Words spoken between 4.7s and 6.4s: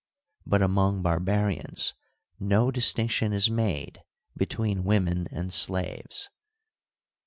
women and slaves.